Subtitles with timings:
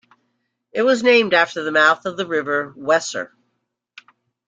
[0.71, 3.33] It was named after the mouth of the river Weser.